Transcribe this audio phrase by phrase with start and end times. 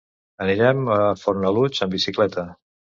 [0.45, 0.97] Anirem a
[1.27, 2.51] Fornalutx amb bicicleta.